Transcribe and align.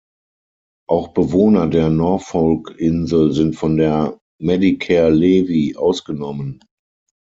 Auch 0.89 1.09
Bewohner 1.09 1.67
der 1.67 1.91
Norfolkinsel 1.91 3.33
sind 3.33 3.55
von 3.55 3.77
der 3.77 4.17
Medicare 4.41 5.11
Levy 5.11 5.75
ausgenommen. 5.75 6.59